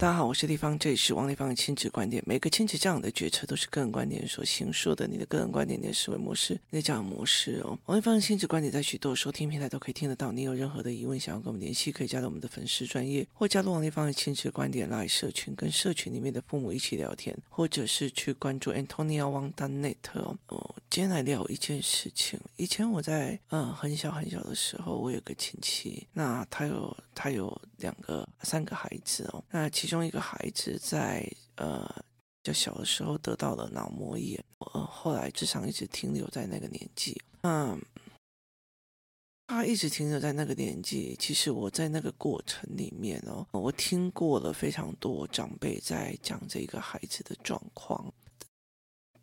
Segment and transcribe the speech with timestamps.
[0.00, 2.22] 大家好，我是立方，这里是王立方的亲子观点。
[2.26, 7.78] 每个亲子这样的决策都是个人观点所形塑的，你的个人观点、你的思维模式、你的教养模式哦。
[7.84, 10.32] 王立方的亲子观点在许多收听平台都可以听得到。
[10.32, 20.34] 你有任何的疑问想要跟我们联系，可以加入我们的粉丝专业，或加入王立方的亲子观点来社群，跟社群里面的父母一起聊天，或者是去关注 Antonia Wang Net 哦。
[20.46, 22.40] 哦，今天来聊一件事情。
[22.56, 29.89] 以前我在嗯很小很小的时候，我有个亲戚，那他有他有两个三个孩子哦，那其。
[29.89, 31.84] 其其中一个孩子在呃
[32.44, 37.20] 就小的时候得到了脑膜炎，呃，后来智商一直停留在那个年纪。
[37.42, 37.76] 那，
[39.48, 41.16] 他一直停留在那个年纪。
[41.18, 48.14] 其实我在那个过程里面哦，我听过了非常多长辈在讲这个孩子的状况。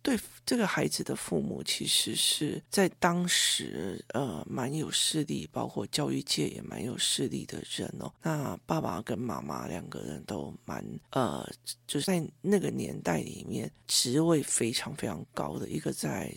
[0.07, 8.09] 对这个孩子的父母，其实是在当时呃蛮有势力，包括教育界也蛮有势力的人哦。
[8.23, 11.45] 那爸爸跟妈妈两个人都蛮呃，
[11.85, 16.33] 就是在那个年代里面职位非常非常高的一个在。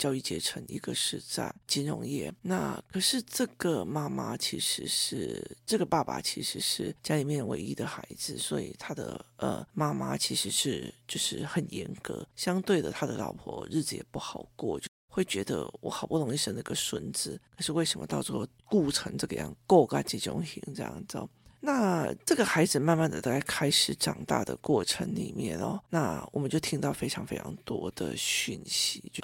[0.00, 2.32] 教育阶层，一个是在金融业。
[2.40, 12.26] 那可是这个妈妈其实是这个爸爸其实是家里面唯一的孩子，所以他的呃妈妈其实是就是很严格。
[12.34, 21.28] 相对的，他的老婆日子也不好过，就会觉得我好不容易生了个孙子，可是为什么到时候顾成这个样，过个这种型这样子？
[21.62, 29.22] 那这个孩子慢慢的在开始长大的过程里面哦，那我们就听到非常非常多的讯息就。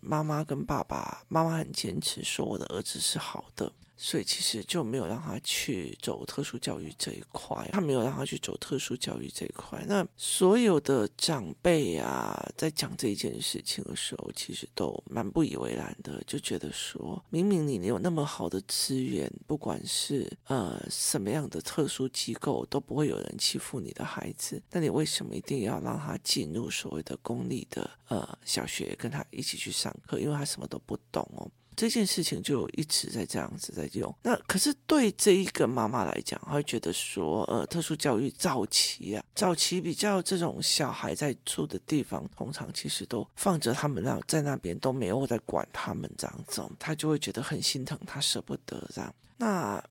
[0.00, 3.72] 妈妈跟爸爸，妈妈很坚持说我的儿子是好的。
[3.96, 9.82] 所以其实就没有让他去走特殊教育这一块，他没有让他去走特殊教育这一块。
[9.88, 30.18] 那所有的长辈啊，在讲这件事情的时候，其实都蛮不以为然的，就觉得说，明明你有那么好的资源，不管是呃什么样的特殊机构，都不会有人欺负你的孩子，那你为什么一定要让他进入所谓的公立的呃小学，跟他一起去上课？
[30.20, 31.50] 因为他什么都不懂哦。
[31.76, 49.14] 这件事情就一直在这样子在用，那可是对这一个妈妈来讲，她会觉得说，呃，特殊教育早期啊，早期比较这种小孩在住的地方，通常其实都放着他们那在那边都没有在管他们这样子，她就会觉得很心疼，她舍不得这样。
[49.36, 49.84] 那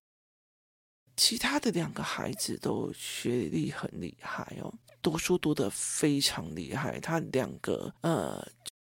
[1.15, 4.73] 其他的两个孩子都学历很厉害哦，
[5.03, 8.43] 读书读得非常厉害，他两个呃，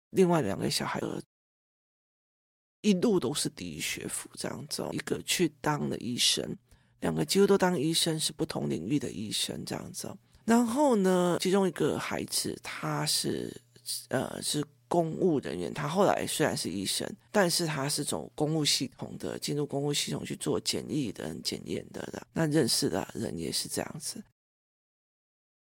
[0.09, 0.99] 另外两个小孩。
[2.81, 6.57] 一路都是第一学府这样子，一个去当了医生，
[6.99, 10.11] 两个几乎都当医生，是不同领域的医生这样子。
[10.45, 13.55] 然后呢，其中一个孩子他是
[14.09, 22.27] 呃是公务人员，他后来虽然是医生，但是他是走公务系统的，进入公务系统去做检疫的、检验的。
[22.33, 24.21] 那认识的人也是这样子。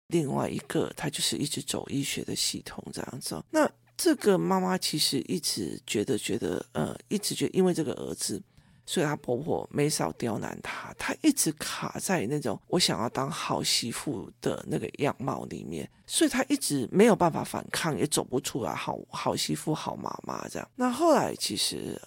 [0.07, 3.41] 另外一个他就是一直走医学的系统这样子。
[3.51, 3.71] 那
[4.03, 8.41] 这个妈妈其实一直觉得，觉得呃，一直觉得因为这个儿子，
[8.83, 10.91] 所以她婆婆没少刁难她。
[10.97, 20.67] 她一直卡在那种我想要当好媳妇的那个样貌里面，所以她一直没有办法反抗，也走不出来好好媳妇、好妈妈这样。
[20.75, 22.01] 那后来其实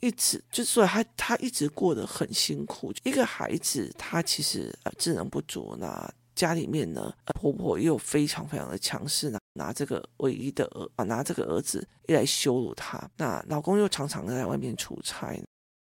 [0.00, 2.92] 一直就是说，她她一直过得很辛苦。
[3.04, 9.38] 一个孩子，她其实呃智能不足，那家里面呢，婆婆又非常非常的强势拿。
[9.54, 13.10] 拿这个唯一的儿啊，拿这个儿子一来羞辱她。
[13.16, 15.36] 那老公又常常在外面出差，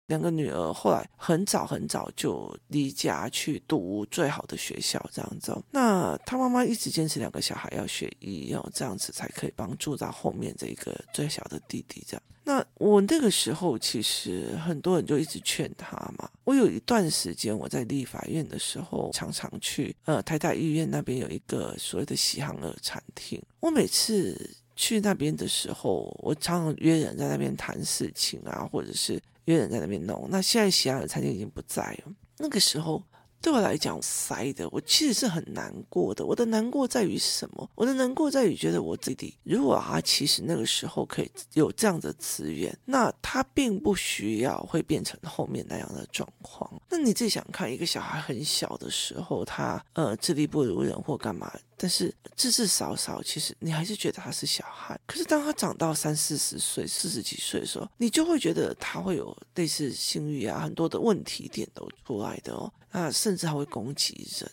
[0.08, 5.56] 两个女儿后来很早很早就离家去读最好的学校，这样子。
[5.70, 12.02] 那他妈妈一直坚持两个小孩要学医，要这样子才可以帮助到后面这一个最小的弟弟。
[12.06, 12.22] 这样。
[12.42, 16.30] 那我那个时候其实很多人就一直劝他嘛。
[16.44, 23.38] 我有一段时间我在立法院的时候，常常去呃台大医院那边有一个所谓的喜憨儿餐厅。
[23.60, 30.28] 我每次去那边的时候，我常常约人在那边谈事情啊，或者是约人在那边弄。
[30.30, 32.12] 那现在喜憨儿餐厅已经不在了。
[32.38, 33.02] 那个时候。
[33.40, 36.26] 对我来讲，塞的，我其实是很难过的。
[36.26, 37.70] 我的难过在于什么？
[37.76, 46.68] 我的难过在于觉得我自己，如果他其实那个时候可以有这样的资源，那他并不需要会变成后面那样的状况。
[46.90, 51.48] 那你自己想看，一个小孩很小的时候，他呃智力不如人或干嘛？
[51.78, 54.98] 但是至至少少，其实你还是觉得他是小孩。
[55.06, 62.70] 可是当他长到三四十岁、四十几岁的时候，你就会觉得他会有类似性欲啊，很多的问题点都出来的哦。
[62.90, 64.50] 那甚至还会攻击人。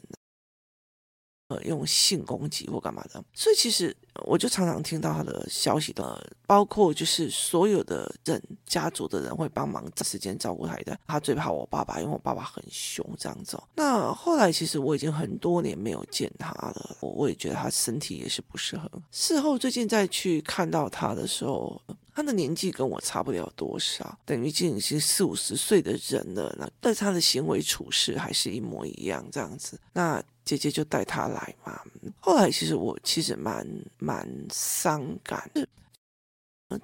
[1.47, 3.23] 呃用性攻击或干嘛的。
[3.33, 3.95] 所以其实
[4.25, 10.97] 我就常常听到他的消息的，包括就是所有的人家族的人会帮忙时间照顾他的。
[11.07, 13.61] 他最怕我爸爸，因为我爸爸很凶这样子。
[13.75, 18.89] 那后来其实我已经很多年没有见他了，我我也觉得他身体也是不是很。
[19.11, 21.81] 事后最近再去看到他的时候。
[22.15, 26.55] 他的年纪跟我差不了多少，等于已经是四五十岁的人了。
[26.57, 29.77] 那但他的行为处事还是一模一样这样子。
[29.91, 31.77] 那姐姐就带他来嘛。
[32.21, 33.67] 后来其实我其实蛮
[33.97, 35.51] 蛮伤感。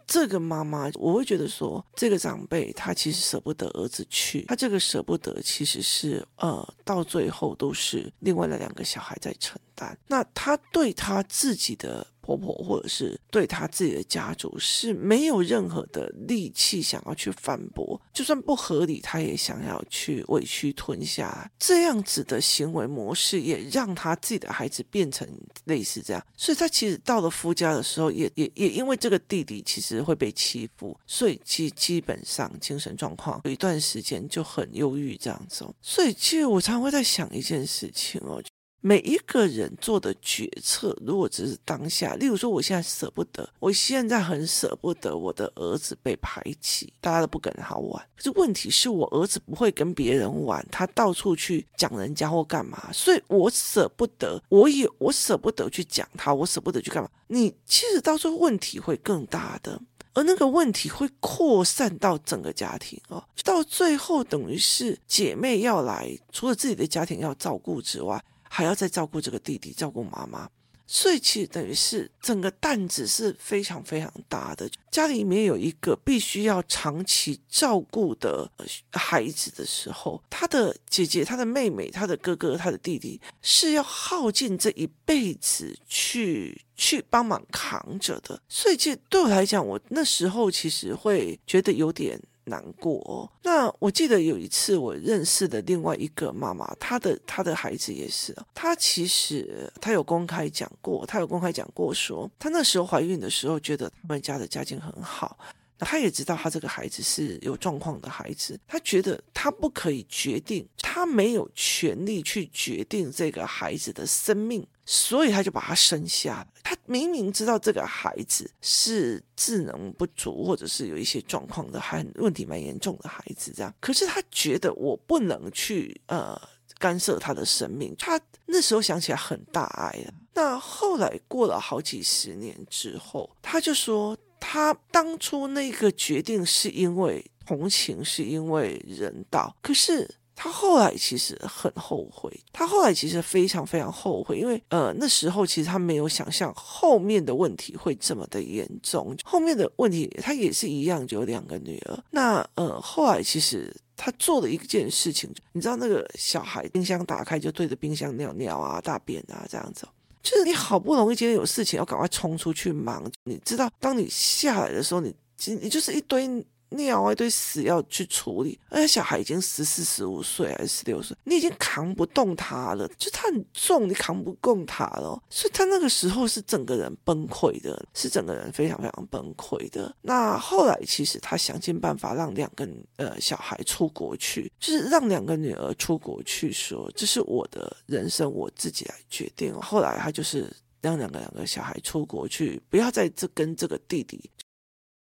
[0.06, 9.98] 这个妈妈，我会觉得说，这个长辈他其实舍不得儿子去，他这个舍不得其实是呃，到最后都是另外的两个小孩在承担。
[10.08, 12.06] 那他对他自己的。
[12.38, 21.50] 婆婆或者是对他自己的家族是没有任何的力气想要去反驳，就算不合理，他也想要去委屈吞下。
[21.60, 25.28] 这样子的行为模式也让他自己的孩子变成
[25.66, 35.66] 类似这样，所以他其实到了夫家的时候也，也也因为这个弟弟其实会被欺负，所以基基本上精神状况有一段时间就很忧郁这样子。
[35.82, 38.42] 所以其实我常常会在想一件事情哦。
[38.84, 48.04] 每一个人做的决策，如果只是当下，例如说，我现在舍不得，我现在很舍不得我的儿子被排挤，大家都不跟他玩。
[48.18, 57.10] 可是问题是我儿子不会跟别人玩，他到处去讲人家或干嘛，所以我舍不得，我也我舍不得去讲他，我舍不得去干嘛。
[57.28, 59.80] 你其实到时候问题会更大的，
[60.16, 68.20] 而那个问题会扩散到整个家庭哦，到最后等于是姐妹要来，除了自己的家庭要照顾之外。
[68.54, 70.50] 还要再照顾这个弟弟，照顾妈妈，
[70.86, 74.70] 所以其实等于是整个担子是非常非常大的。
[74.92, 78.52] 家里面有一个必须要长期照顾的
[78.92, 88.38] 孩子的时候，他的姐姐、他的妹妹、他的哥哥、他的弟弟是要耗尽这一辈子去去帮忙扛着的。
[88.50, 92.22] 所以，其实对我来讲，我那时候其实会觉得有点。
[92.46, 93.30] 难过哦。
[93.44, 105.38] 那我记得有一次我认识的另外一个妈妈，她的她的孩子也是，她其实她有公开讲过，她有公开讲过说，她那时候怀孕的时候觉得他们家的家境很好，
[105.80, 114.66] 她也知道她这个孩子是有状况的孩子，她觉得她不可以决定，她没有权利去决定这个孩子的生命。
[114.86, 116.48] 所以他就把他生下了。
[116.64, 123.74] 他明明知道这个孩子是智能不足，或者是有一些状况的，还问题蛮严重的孩子，这样。
[123.80, 126.40] 可是他觉得我不能去呃
[126.78, 127.96] 干涉他的生命。
[127.98, 130.14] 他那时候想起来很大爱了。
[130.34, 139.56] 那后来过了好几十年之后，他就说他当初那个决定是因为同情，是因为人道。
[139.62, 140.10] 可是。
[140.44, 152.04] 他后来其实很后悔，他后来其实非常非常后悔，因为呃那时候其实他没有想象后面的问题会这么的严重，后面的问题他也是一样，就有两个女儿。
[152.10, 159.88] 那呃后来其实他做了一件事情，你知道那个小孩冰箱打开就对着冰箱尿尿啊、大便啊这样子，
[160.24, 165.14] 就是你好不容易今天有事情要赶快冲出去忙，你知道当你下来的时候，你
[165.62, 166.44] 你就是一堆。
[166.72, 179.96] 尿啊，一堆屎要去处理，而且小孩已经十四、十五岁还是十六岁，你已经扛不动他了，就他很重，你扛不动他了，所以他那个时候是整个人崩溃的，是整个人非常非常崩溃的。
[180.02, 189.54] 那后来其实他想尽办法让两个呃小孩出国去，就是让两个女儿出国去说，说这是我的人生，我自己来决定。
[189.60, 194.30] 后来他就是让两个两个小孩出国去，不要在这跟这个弟弟。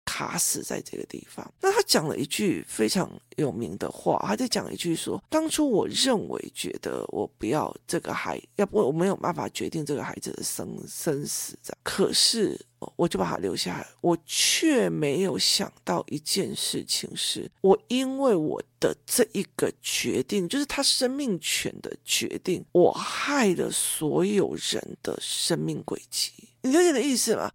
[0.09, 1.47] 卡死在这个地方。
[1.61, 11.79] 那他讲了一句非常有名的话，他在讲一句说：“当初我认为觉得我不要这个孩，要不我没有办法决定这个孩子的生生死，这样。
[11.83, 12.59] 可是
[12.97, 26.33] 我就把他留下来，我却没有想到一件事情是，我因为我的这一个决定，就是他生命权的决定，我害了所有人的生命轨迹。
[26.62, 27.53] 你了解的意思吗？”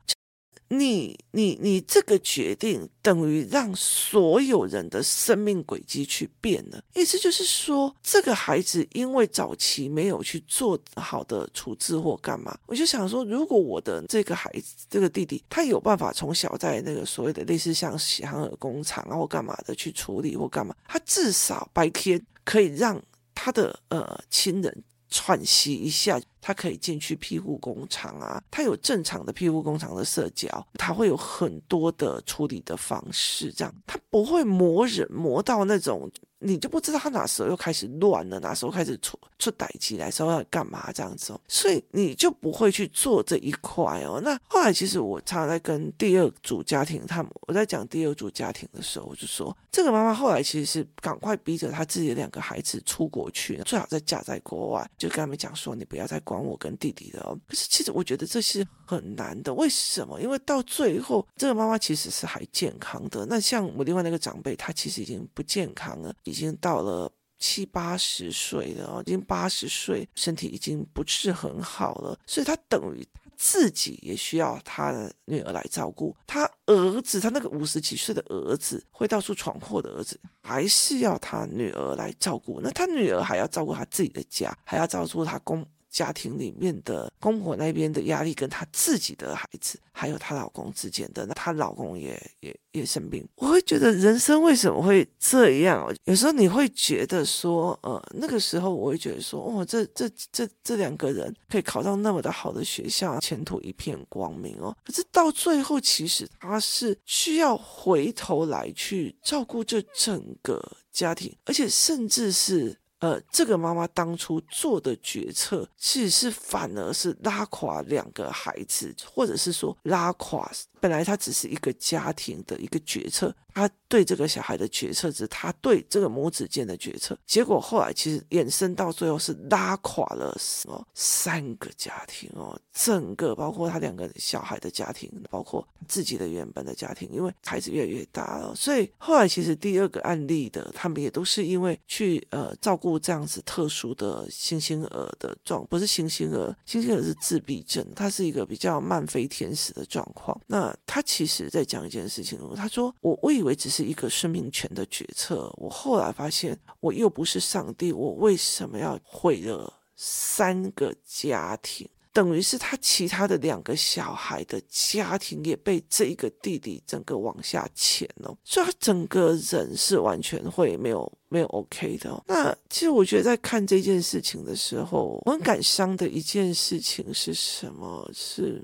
[0.79, 23.01] 你你你这个决定等于让所有人的生命轨迹去变了，意思就是说，这个孩子因为早期没有去做好的处置或干嘛，我就想说，如果我的这个孩子这个弟弟他有办法从小在那个所谓的类似像喜航尔工厂啊或干嘛的去处理或干嘛，他至少白天可以让
[23.35, 24.83] 他的呃亲人。
[25.13, 36.11] 喘息一下，他可以进去庇护工厂啊，他有正常的庇护工厂的社交，他会有很多的处理的方式，这样他不会磨人磨到那种
[36.43, 44.21] 你就不知道他哪时候又开始乱了，哪时候开始出出歹机来，时候要干嘛这样子哦，所以你就不会去做这一块哦。
[44.23, 57.39] 那后来其实我常常在跟第二组家庭，他们我在讲第二组家庭的时候，我就说这个妈妈后来其实是赶快逼着她自己的两个孩子出国去，最好再嫁在国外，就跟他们讲说，你不要再管我跟弟弟了哦。
[57.47, 60.21] 可是其实我觉得这是很难的，为什么？
[60.21, 63.25] 因为到最后，这个妈妈其实是还健康的。
[63.25, 73.21] 那像我另外那个长辈，他其实已经不健康了，已经到了七八十岁了，已经八十岁，身体已经不是很好了，所以他等于他。
[73.35, 82.61] 自己也需要他的女儿来照顾，他儿子，他那个五十几岁的儿子，会到处闯祸的儿子，还是要他女儿来照顾。
[82.61, 85.65] 那他女儿还要照顾他自己的家，还要照顾他公。
[85.93, 95.87] 家庭里面的公婆那边的压力，跟她自己的孩子，还有她老公之间的，那她老公也也也生病，我会觉得人生为什么会这样？
[96.05, 104.75] 有时候你会觉得说，呃，那个时候我会觉得说，哦，这这这这两个人可以考到那么的好的学校，前途一片光明哦。
[104.83, 110.59] 可是到最后，其实他是需要回头来去照顾这整个
[110.91, 112.75] 家庭，而且甚至是。
[113.03, 120.49] 呃，这个妈妈当初做的决策，其实是反而是拉垮两个孩子，或者是说拉垮。
[120.79, 150.73] 本来他只是一个家庭的一个决策，他对这个小孩的决策是他对这个母子间的决策，结果后来其实衍生到最后是拉垮了什么三个家庭哦，整个包括他两个小孩的家庭，包括自己的原本的家庭，因为孩子越来越大了，所以后来其实第二个案例的他们也都是因为去呃照顾这样子特殊的新生儿的状，不是新生儿，新生儿是自闭症，他是一个比较慢飞天使的状况，那。
[150.85, 161.87] 他其实在讲一件事情，他说：“我为为只是一个生命权的决策，我后来发现我又不是上帝，我为什么要毁了三个家庭？
[162.11, 172.23] 等于是他其他的两个小孩的家庭也被这一个弟弟整个往下潜了，所以他整个人是完全会没有没有 OK 的。
[172.27, 178.09] 那其实我觉得在看这件事情的时候，我很感伤的一件事情是什么？
[178.13, 178.63] 是。”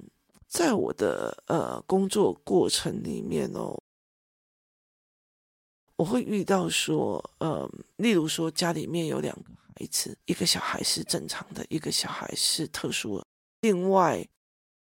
[0.50, 3.80] 在我的呃工作过程里面哦，
[6.00, 9.44] 我会遇到说，呃，例如说家里面有两个
[9.76, 13.28] 孩子，一个小孩是正常的，一个小孩是特殊的，
[13.60, 14.26] 另外。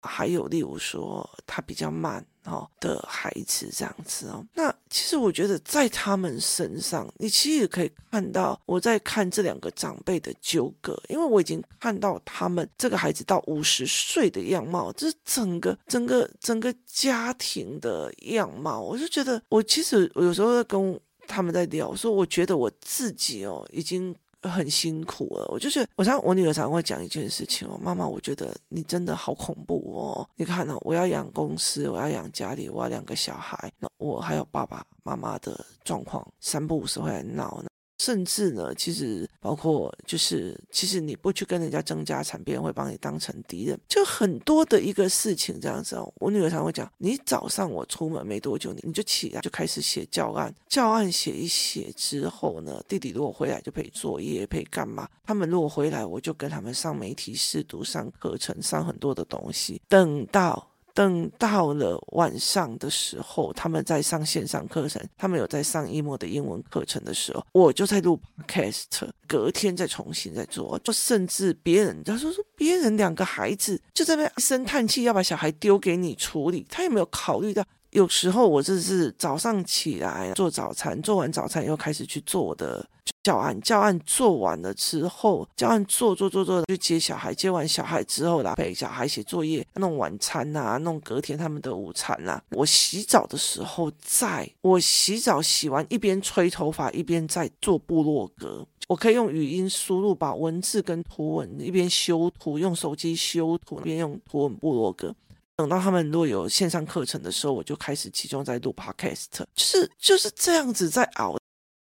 [0.06, 24.14] 还有，例如说他比较慢哦的孩子这样子哦，那其实我觉得在他们身上，你其实可以看到我在看这两个长辈的纠葛，因为我已经看到他们这个孩子到五十岁的样貌，这是整个整个整个家庭的样貌，我就觉得我其实我有时候在跟他们在聊，说我觉得我自己哦已经。
[24.48, 30.28] 很辛苦了，我就是我常我女儿常会讲一件事情哦，妈妈，我觉得你真的好恐怖哦。
[30.36, 37.68] 你看、哦，我要养公司，我要养家里，我要两个小孩，那我还有爸爸妈妈的状况，三不五时会来闹呢。
[37.98, 46.12] 甚至呢，其实包括就是，其实你不去跟人家争家产，别人会把你当成敌人，就很多的一个事情这样子哦。
[46.16, 55.08] 我女儿常会讲，你早上我出门没多久，你你就起来就开始写教案，教案写一写之后呢，弟弟如果回来就陪作业，陪干嘛？
[55.24, 60.73] 他们如果回来，我就跟他们上媒体试读，上课程，上很多的东西，等到。
[60.94, 68.84] 等到了晚上的时候，他们在上线上课程，他们有在上一模的英文课程的时候，我就在录 podcast，
[69.26, 77.64] 隔天再重新再做，就甚至别人他说说别人两个孩子就在那一声叹气，要把小孩丢给你处理，他有没有考虑到？
[77.94, 82.84] 有时候我就是早上起来做早餐，做完早餐又开始去做我的
[83.22, 105.14] 教案，教案做完了之后，教案做做做做去接小孩，接完小孩之后啦，陪小孩写作业，弄晚餐呐、弄隔天他们的午餐呐、我洗澡的时候在，我洗澡洗完一边吹头发一边在做部落格，我可以用语音输入把文字跟图文一边修图，用手机修图一边用图文部落格。
[105.56, 111.36] 等到他们如果有线上课程的时候，我就开始集中在录 podcast，就是就是这样子在熬。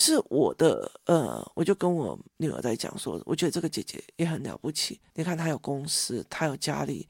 [0.05, 5.01] 是我的呃，我就跟我女儿在讲说，我觉得这个姐姐也很了不起。
[5.15, 7.09] 你看她有公司，她有家里。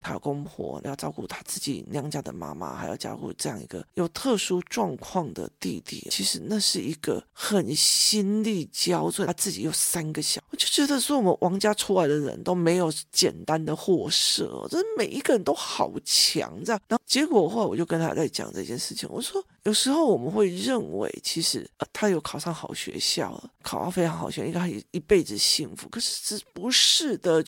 [0.00, 6.06] 他公婆，要照顾他自己娘家的妈妈，还要照顾这样一个有特殊状况的弟弟。
[6.10, 16.80] 其实那是一个很心力交瘁，他自己有三个小，我就觉得说我们王家出来的人都没有简单的货色，这每一个人都好强，这样。
[16.88, 19.44] 然后结果后来我就跟他在讲这件事情，我说。
[19.64, 25.86] 有时候我们会认为，其实呃，他有考上好学校了，考到非常好学校，应该一一辈子幸福。
[25.90, 27.44] 可是这不是的，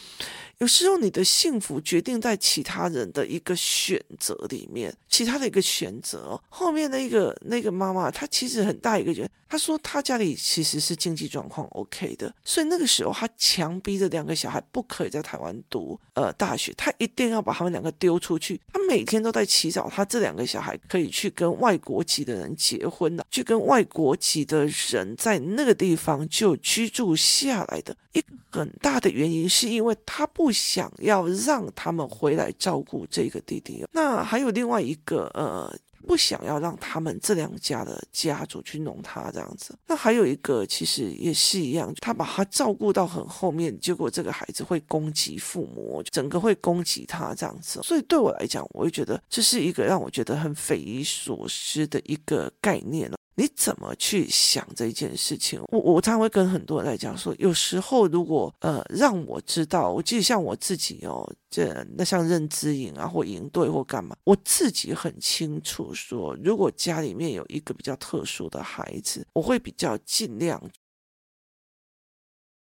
[0.59, 6.38] 有时候你的幸福决定在其他人的一个选择里面，其他的一个选择。
[6.50, 18.61] 后面那个那个妈妈，她其实很大一个原因，她说她家里其实是经济状况 OK 的，所以那个时候她强逼着两个小孩不可以在台湾读呃大学，她一定要把他们两个丢出去。
[18.72, 22.02] 她每天都在祈祷，她这两个小孩可以去跟外国。
[22.02, 33.85] 籍的人结婚的，去跟外国籍的人在那个地方就居住下来的一个很大的原因，是因为他不想要让他们回来照顾这个弟弟。
[33.92, 35.75] 那还有另外一个，呃。
[36.04, 47.81] 不想要让他们这两家的家族去弄他这样子，那还有一个其实也是一样，他把他照顾到很后面，结果这个孩子会攻击父母，整个会攻击他这样子。
[47.85, 53.09] 所以对我来讲，我会觉得这是一个让我觉得很匪夷所思的一个概念。
[53.35, 55.61] 你怎么去想这件事情？
[55.69, 70.62] 我我常常会跟很多人来讲说，有时候如果呃让我知道，我记得像我自己哦，这那像认知营啊或营队或干嘛，我自己很清楚说，如果家里面有一个比较特殊的孩子，我会比较尽量，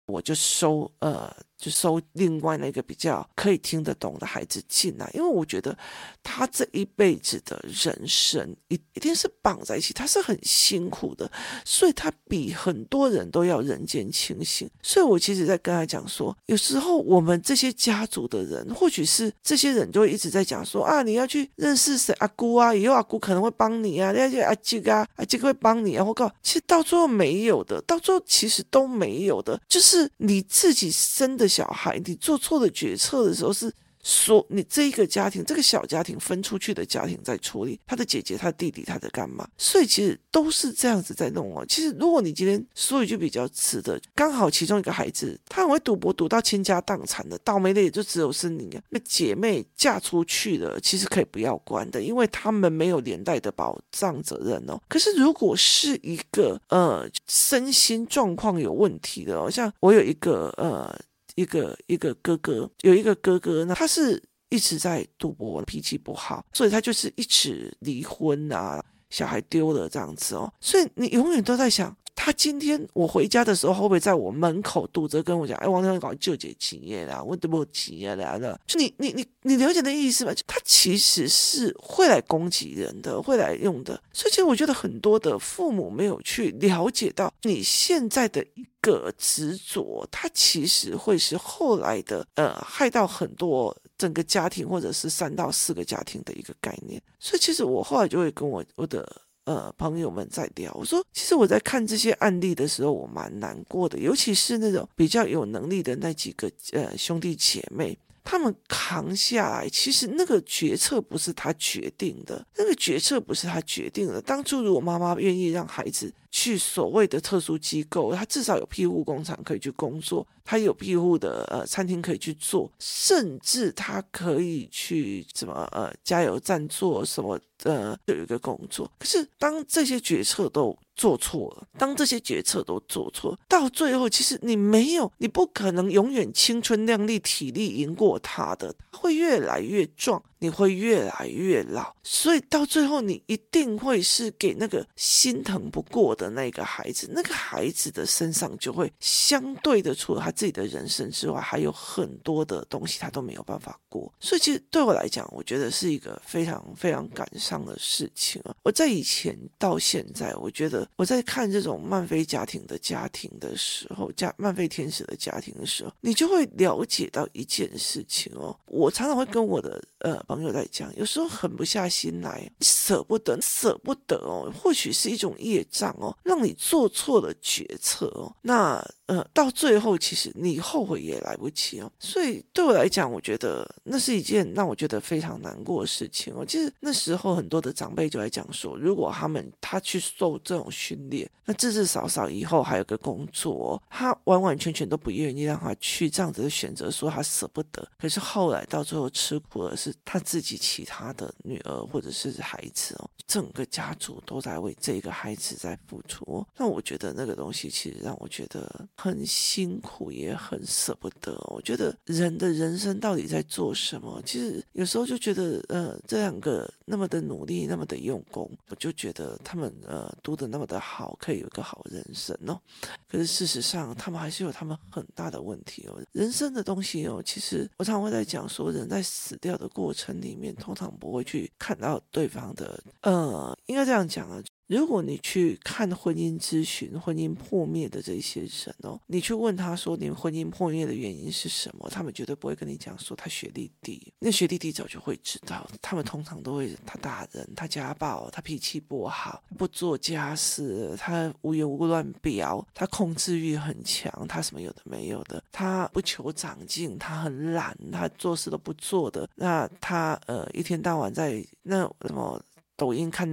[0.06, 1.36] 我就收呃。
[1.62, 5.78] 就收另外那个比较可以听得懂的孩子进来，因为我觉得
[6.24, 11.32] 他这一辈子的人生一一定是绑在一起，他是很辛苦的，
[11.64, 14.68] 所以他比很多人都要人间清醒。
[14.82, 26.04] 所以我其实在跟他讲说，有时候我们这些家族的人，或许是这些人就一直在讲说啊，你要去认识谁阿姑啊，以后阿姑可能会帮你啊，那些阿吉啊，阿吉会帮你啊。
[26.04, 31.51] 我告，其实到最后没有的，到最后其实都没有的，就是你自己生的。
[31.52, 33.72] 小孩，你做错的决策的时候是。
[34.04, 41.64] 说你这一个家庭，这个小家庭分出去的家庭在处理他的姐姐、他弟弟、他的干嘛，所以其实都是这样子在弄哦。
[41.70, 48.82] 其实如果你今天说一句比较直的，刚好其中一个孩子他很会赌博，赌到倾家荡产的，倒霉的也就只有是你啊。
[48.90, 54.82] 那姐妹嫁出去了，其实可以不要管的，因为他们没有连带的保障责任哦。
[54.90, 61.00] 可是如果是一个呃身心状况有问题的哦，像我有一个呃。
[61.36, 71.96] 一个一个哥哥，有一个哥哥呢，他是一直在赌博，脾气不好，所以他就是一直离婚啊，小孩丢了这样子哦，所以你永远都在想。
[72.24, 75.58] 他今天我回家的时候，会不会在我门口堵着跟我讲？
[75.58, 78.62] 哎，王天搞就解企业啦，我都不企业来了。
[78.68, 80.32] 就你你你你了解的意思吗？
[80.46, 84.00] 他其实是会来攻击人的，会来用的。
[84.14, 97.02] 所以其实我觉得很多的父母没有去了解到你现在的一个执着，他其实会是后来的呃害到很多整个家庭或者是三到四个家庭的一个概念。
[97.20, 99.12] 所以其实我后来就会跟我我的。
[99.46, 114.22] 呃，朋友们在聊，我说，其实我在看这些案例的时候，我蛮难过的，尤其是那种比较有能力的那几个呃兄弟姐妹，他们扛下来，其实那个决策不是他决定的，那个决策不是他决定的。
[114.22, 127.40] 当初如果妈妈愿意让孩子去所谓的特殊机构，他至少有庇护工厂可以去工作，他有庇护的呃餐厅可以去做，甚至他可以去什么呃加油站做什么。
[127.64, 140.24] 呃，有一个工作，可是当这些决策都做错了，当这些决策都做错，到最后，其实你没有，你不可能永远青春靓丽、体力赢过他的，他会越来越壮。
[140.42, 154.12] 你会越来越老，所以到最后你一定会是给那个心疼不过的那个孩子，那个孩子的身上就会相对的，除了他自己的人生之外，还有很多的东西他都没有办法过。
[154.20, 158.56] 所以其实对我来讲，我觉得是一个非常非常感伤的事情啊！
[158.64, 168.60] 我在以前到现在，我觉得我在看这种漫飞家庭的家庭的时候，家漫飞天使的家庭的时候，你就会了解到一件事情哦。
[168.66, 170.20] 我常常会跟我的呃。
[170.36, 174.52] 朋友在讲，有时候狠不下心来，舍不得，舍不得哦。
[174.58, 178.36] 或许是一种业障哦，让你做错了决策哦。
[178.42, 178.84] 那。
[179.12, 181.92] 呃，到最后其实你后悔也来不及哦。
[182.00, 186.46] 所以对我来讲，我觉得那是一件让我觉得非常难过的事情哦。
[186.46, 197.86] 其实那时候很多的长辈就来讲说，如果他们他去受这种训练，那至至少少以后还有个工作，他完完全全都不愿意让他去这样子的选择，说他舍不得。
[198.00, 206.46] 可是后来到最后吃苦的是他自己其他的女儿或者是孩子哦，整个家族都在为这个孩子在付出。
[206.56, 211.34] 那我觉得那个东西其实让我觉得很辛苦，也很舍不得。
[211.48, 214.22] 我觉得人的人生到底在做什么？
[214.24, 222.62] 其实有时候就觉得，呃，这两个那么的努力，那么的用功，我就觉得他们呃读得那么的好，可以有一个好人生哦。
[223.10, 226.00] 可是事实上，他们还是有他们很大的问题哦。
[226.12, 234.40] 人生的东西哦，其实我常会在讲说，人在死掉的过程里面，通常不会去看到对方的，呃，应该这样讲啊。
[234.68, 241.90] 如果你去看婚姻咨询、婚姻破灭的这些人哦，你去问他说，你婚姻破灭的原因是什么？
[241.90, 245.70] 他们绝对不会跟你讲说他学历低，那学历低早就会知道。
[245.82, 259.28] 他们通常都会他打人，他家暴，他脾气不好，不做家事，他无缘无故乱飙，他控制欲很强，他什么有的没有的，他不求长进，他很懒，他做事都不做的。
[259.36, 262.42] 那他呃一天到晚在那什么
[262.78, 263.30] 抖音看。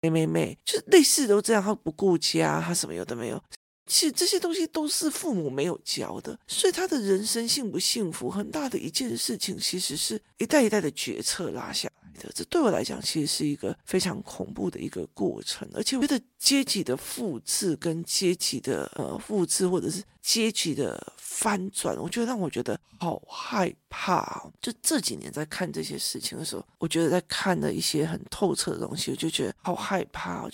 [0.00, 3.42] 没没没，就是类似都这样，他不顾家，他什么有的没有。
[3.86, 12.07] 其实这些东西都是父母没有教的，所以他的人生幸不幸福，很大的一件事情，其实是一代一代的决策拉下来。
[12.34, 24.50] 这对我来讲，其实是一个非常恐怖的一个过程，而且我觉得阶级的复制跟阶级的呃复制，或者是阶级的翻转，我觉得让我觉得好害怕。
[24.60, 30.48] 就这几年在看这些事情的时候，我觉得在看的一些很透彻的东西，我就觉得好害怕。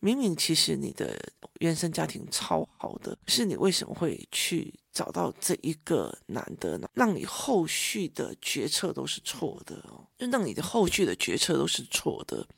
[0.00, 1.18] 明明其实你的
[1.60, 6.88] 原生家庭超好的，是你为什么会去找到这一个男的呢？
[6.94, 12.48] 让你后续的决策都是错的哦，就让你的后续的决策都是错的，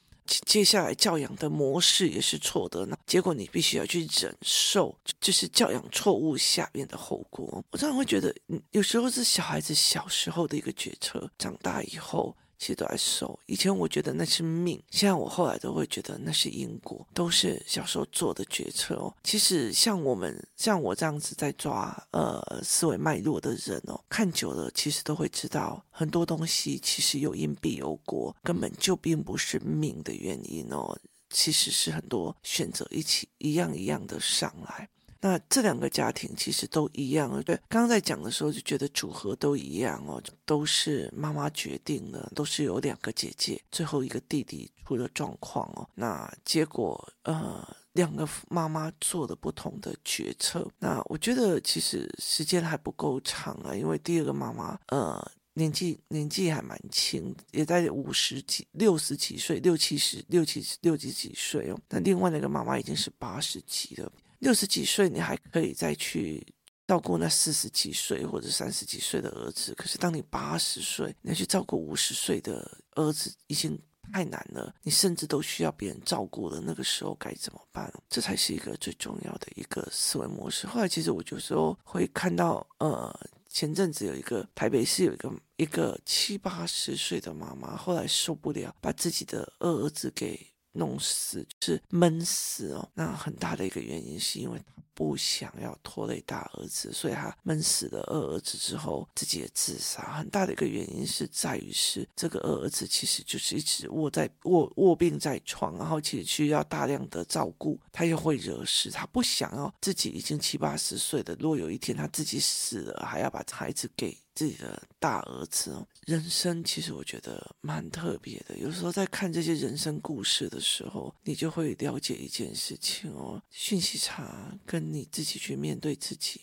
[0.47, 7.61] 接下来教养的模式也是错的，那结果你必须要去忍受，就是教养错误下面的后果。
[7.73, 8.33] 我常常会觉得，
[8.71, 12.37] 有时候是小孩子小时候的一个决策，长大以后。
[12.59, 13.39] 其实都在受。
[13.47, 19.15] 以前我觉得那是命，现在我后来都会觉得那是因果，都是小时候做的决策哦。
[19.23, 30.99] 其实像我们像我这样子在抓呃思维脉络的人哦，看久了其实都会知道很多东西其实有因必有果，根本就并不是命的原因哦，
[31.31, 34.89] 其实是很多选择一起一样一样的上来。
[35.21, 45.89] 那这两个家庭其实都一样哦，对，刚刚在讲的时候就觉得组合都一样哦，都是妈妈决定的，都是有两个姐姐，最后一个弟弟出了状况哦。
[45.95, 50.69] 那结果呃，两个妈妈做了不同的决策。
[50.79, 55.21] 那我觉得其实时间还不够长啊，因为第二个妈妈呃
[55.55, 61.81] 年纪年纪还蛮轻，也在五十几、六十几岁、六七十、六七十、六几几岁哦。
[61.89, 64.13] 那另外那个妈妈已经是八十几了。
[64.39, 66.47] 六十几岁，你还可以再去
[66.87, 69.75] 照顾那四十几岁或者三十几岁的儿子。
[69.75, 73.77] 可是，当你八十岁，你要去照顾五十岁的儿子，已经
[74.13, 74.75] 太难了。
[74.83, 77.93] 你甚至都需要别人照顾了，那个时候该怎么办？
[78.09, 80.67] 这才是一个最重要的一个思维模式。
[80.67, 83.13] 后来，其实我有时候会看到，呃，
[83.49, 90.47] 前阵子有一个台北市有一个一个七八十岁的妈妈，后来受不了，把自己的二儿子给。
[90.73, 100.03] 弄死是闷死哦，那很大的一个原因是因为他不想要拖累大儿子，所以他闷死了二儿子之后自己也自杀。
[100.15, 114.17] 很大的一个原因是在于是这个二儿子其实就是一直卧在卧卧病在床，然后其实需要大量的照顾，他又会惹事，他不想要自己已经七八十岁的，如果有一天他自己死了，还要把孩子给。
[114.39, 118.57] 自己的大儿子哦，人生其实我觉得蛮特别的。
[118.57, 126.43] 有时候在看这些人生故事的时候，你就会了解一件事情哦：讯息差，跟你自己去面对自己，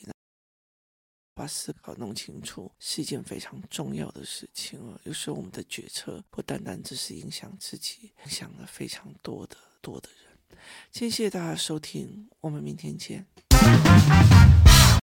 [1.33, 4.99] 把思考弄清楚，是一件非常重要的事情哦。
[5.05, 10.59] 有时候我们的决策不单单只是影响自己，影响了非常多的多的人。
[10.91, 13.25] 谢谢大家收听，我们明天见。